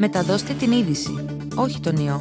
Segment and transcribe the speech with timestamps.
[0.00, 1.24] Μεταδώστε την είδηση,
[1.54, 2.20] όχι τον ιό.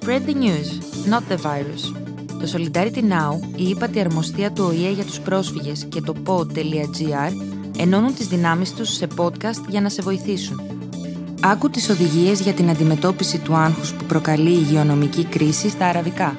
[0.00, 0.68] Spread the news,
[1.12, 1.94] not the virus.
[2.40, 7.32] Το Solidarity Now, η ύπατη αρμοστία του ΟΗΕ για τους πρόσφυγες και το pod.gr
[7.78, 10.60] ενώνουν τις δυνάμεις τους σε podcast για να σε βοηθήσουν.
[11.42, 16.34] Άκου τις οδηγίες για την αντιμετώπιση του άγχους που προκαλεί η υγειονομική κρίση στα αραβικά.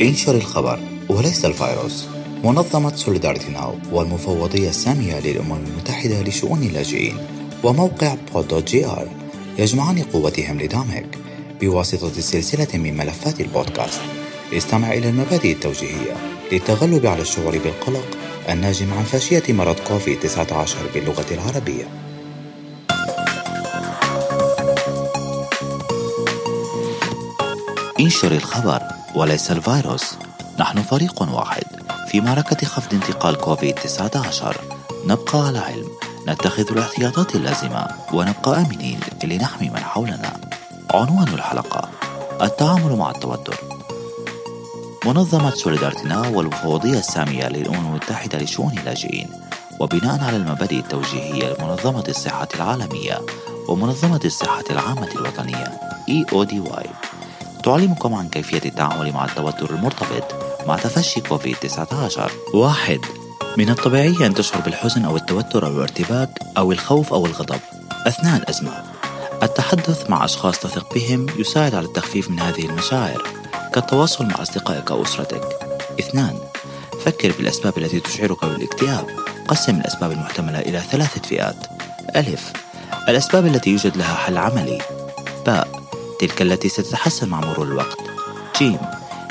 [0.00, 0.78] انشر الخبر
[1.08, 2.04] وليس الفيروس
[2.44, 7.16] منظمة سوليدارتي ناو والمفوضية السامية للأمم المتحدة لشؤون اللاجئين
[7.64, 9.08] وموقع بودو جي آر
[9.57, 11.17] يجمعان قوتهم لدعمك
[11.61, 14.01] بواسطة سلسلة من ملفات البودكاست.
[14.53, 16.13] استمع إلى المبادئ التوجيهية
[16.51, 18.17] للتغلب على الشعور بالقلق
[18.49, 21.85] الناجم عن فاشية مرض كوفيد 19 باللغة العربية.
[27.99, 28.81] انشر الخبر
[29.15, 30.15] وليس الفيروس.
[30.59, 31.63] نحن فريق واحد
[32.11, 34.61] في معركة خفض انتقال كوفيد 19
[35.05, 36.00] نبقى على علم.
[36.27, 40.33] نتخذ الاحتياطات اللازمة ونبقى آمنين لنحمي من حولنا.
[40.93, 41.89] عنوان الحلقة
[42.41, 43.55] التعامل مع التوتر.
[45.05, 49.29] منظمة سوليدارتنا والمفوضية السامية للأمم المتحدة لشؤون اللاجئين
[49.79, 53.21] وبناء على المبادئ التوجيهية لمنظمة الصحة العالمية
[53.67, 55.71] ومنظمة الصحة العامة الوطنية
[56.09, 56.87] EODY
[57.63, 60.23] تعلمكم عن كيفية التعامل مع التوتر المرتبط
[60.67, 62.19] مع تفشي كوفيد-19
[62.53, 62.99] واحد
[63.57, 67.59] من الطبيعي أن تشعر بالحزن أو التوتر أو الارتباك أو الخوف أو الغضب.
[68.07, 68.83] أثناء الأزمة
[69.43, 73.23] التحدث مع أشخاص تثق بهم يساعد على التخفيف من هذه المشاعر
[73.73, 75.43] كالتواصل مع أصدقائك أو أسرتك.
[75.99, 76.37] اثنان
[77.05, 79.05] فكر بالأسباب التي تشعرك بالاكتئاب.
[79.47, 81.67] قسم الأسباب المحتملة إلى ثلاثة فئات.
[82.15, 82.53] ألف
[83.09, 84.81] الأسباب التي يوجد لها حل عملي.
[85.45, 85.67] باء
[86.19, 87.97] تلك التي ستتحسن مع مرور الوقت.
[88.59, 88.77] جيم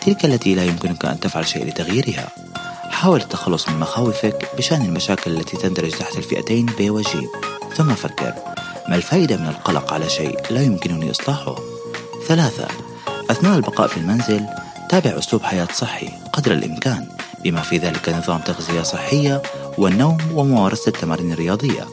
[0.00, 2.43] تلك التي لا يمكنك أن تفعل شيء لتغييرها.
[2.90, 7.28] حاول التخلص من مخاوفك بشأن المشاكل التي تندرج تحت الفئتين ب وجيم
[7.76, 8.34] ثم فكر
[8.88, 11.54] ما الفائدة من القلق على شيء لا يمكنني إصلاحه؟
[12.28, 12.68] ثلاثة
[13.30, 14.46] أثناء البقاء في المنزل
[14.88, 17.06] تابع أسلوب حياة صحي قدر الإمكان
[17.44, 19.42] بما في ذلك نظام تغذية صحية
[19.78, 21.86] والنوم وممارسة التمارين الرياضية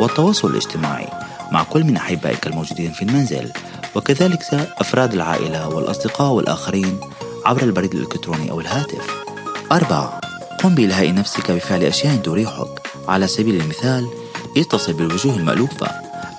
[0.00, 1.08] والتواصل الاجتماعي
[1.52, 3.52] مع كل من أحبائك الموجودين في المنزل.
[3.94, 4.42] وكذلك
[4.78, 7.00] أفراد العائلة والأصدقاء والآخرين
[7.46, 9.24] عبر البريد الإلكتروني أو الهاتف.
[9.72, 10.20] أربعة
[10.58, 12.82] قم بإلهاء نفسك بفعل أشياء تريحك.
[13.08, 14.08] على سبيل المثال
[14.56, 15.90] اتصل بالوجوه المألوفة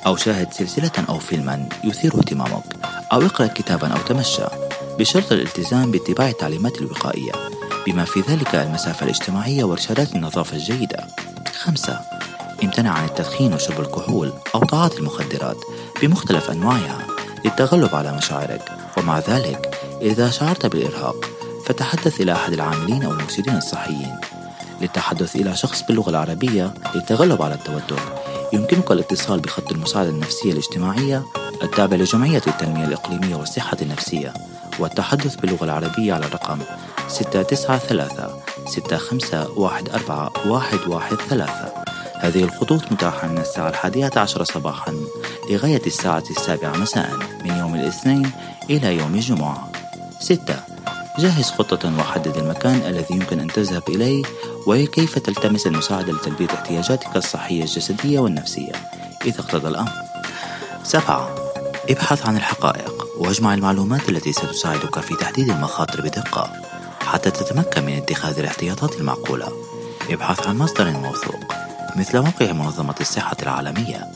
[0.06, 2.63] أو شاهد سلسلة أو فيلما يثير اهتمامك
[3.13, 4.46] أو اقرأ كتابا أو تمشى
[5.00, 7.31] بشرط الالتزام باتباع التعليمات الوقائية.
[7.88, 11.08] بما في ذلك المسافة الاجتماعية وإرشادات النظافة الجيدة.
[11.59, 12.00] خمسة
[12.63, 15.58] امتنع عن التدخين وشرب الكحول أو تعاطي المخدرات
[16.02, 17.08] بمختلف أنواعها
[17.46, 18.72] للتغلب على مشاعرك.
[18.97, 21.38] ومع ذلك إذا شعرت بالإرهاق
[21.69, 24.16] فتحدث إلى أحد العاملين أو المرشدين الصحيين
[24.81, 28.00] للتحدث إلى شخص باللغة العربية للتغلب على التوتر.
[28.53, 31.24] يمكنك الاتصال بخط المساعدة النفسية الاجتماعية
[31.63, 34.34] التابع لجمعية التنمية الإقليمية والصحة النفسية
[34.79, 36.59] والتحدث باللغة العربية على الرقم
[37.08, 41.69] 693 6514 113
[42.19, 44.94] هذه الخطوط متاحة من الساعة الحادية عشر صباحا
[45.50, 47.09] لغاية الساعة السابعة مساء
[47.46, 48.31] من يوم الاثنين
[48.69, 49.69] إلى يوم الجمعة.
[50.19, 50.56] ستة
[51.18, 54.24] جهز خطة وحدد المكان الذي يمكن أن تذهب إليه
[54.68, 58.72] وكيف تلتمس المساعدة لتلبية احتياجاتك الصحية الجسدية والنفسية.
[59.25, 59.92] إذا اقتضى الأمر.
[60.84, 61.36] سبعة.
[61.90, 66.52] ابحث عن الحقائق واجمع المعلومات التي ستساعدك في تحديد المخاطر بدقة
[67.02, 69.52] حتى تتمكن من اتخاذ الاحتياطات المعقولة.
[70.09, 71.53] ابحث عن مصدر موثوق
[71.96, 74.08] مثل موقع منظمة الصحة العالمية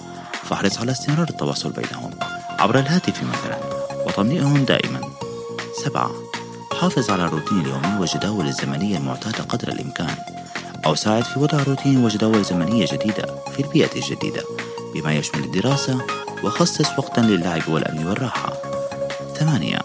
[0.45, 2.11] فاحرص على استمرار التواصل بينهم.
[2.59, 3.74] عبر الهاتف مثلا.
[4.15, 5.01] وطمئنهم دائما.
[5.85, 6.11] سبعة.
[6.81, 10.17] حافظ على الروتين اليومي والجداول الزمنية المعتادة قدر الإمكان.
[10.87, 14.43] أو ساعد في وضع روتين وجداول زمنية جديدة في البيئة الجديدة
[14.95, 16.07] بما يشمل الدراسة
[16.45, 18.53] وخصص وقتا للعب والأمن والراحة.
[19.39, 19.79] ثمانية.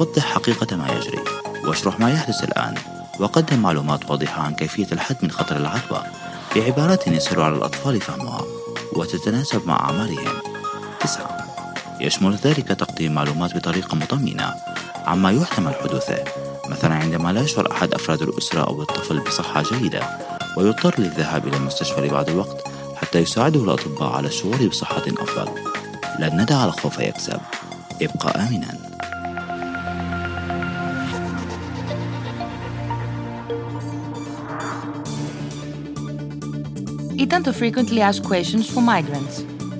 [0.00, 1.24] وضح حقيقة ما يجري
[1.64, 2.74] واشرح ما يحدث الآن
[3.20, 6.02] وقدم معلومات واضحة عن كيفية الحد من خطر العدوى
[6.56, 8.44] بعبارات يسهل على الأطفال فهمها
[8.92, 10.42] وتتناسب مع أعمارهم
[11.00, 11.39] تسعة.
[12.00, 14.54] يشمل ذلك تقديم معلومات بطريقة مطمئنة
[15.06, 16.24] عما يحتمل حدوثه
[16.68, 20.00] مثلا عندما لا يشعر أحد أفراد الأسرة أو الطفل بصحة جيدة
[20.56, 25.52] ويضطر للذهاب إلى المستشفى لبعض الوقت حتى يساعده الأطباء على الشعور بصحة أفضل.
[26.18, 27.40] لن ندع الخوف يكسب.
[28.02, 28.90] ابقى آمناً.
[37.22, 39.49] It frequently asked questions for migrants.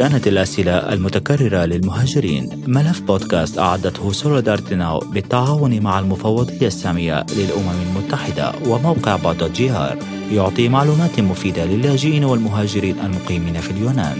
[0.00, 2.64] كانت الأسئلة المتكررة للمهاجرين.
[2.66, 9.98] ملف بودكاست أعدته سوليدارتي ناو بالتعاون مع المفوضية السامية للأمم المتحدة وموقع بادو جي آر
[10.32, 14.16] يعطي معلومات مفيدة للاجئين والمهاجرين المقيمين في اليونان.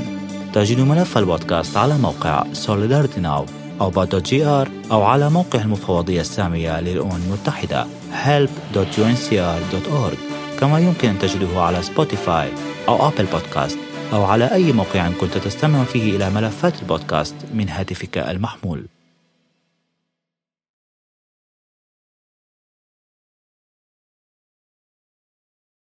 [0.52, 3.46] تجد ملف البودكاست على موقع Solidarity Now
[3.80, 7.86] أو بادو جي آر أو على موقع المفوضية السامية للأمم المتحدة.
[8.24, 10.16] help.unhcr.org
[10.60, 12.48] كما يمكن أن تجده على سبوتيفاي
[12.88, 13.78] أو Apple Podcasts
[14.12, 18.86] أو على أي موقع كنت تستمع فيه إلى ملفات البودكاست من هاتفك المحمول.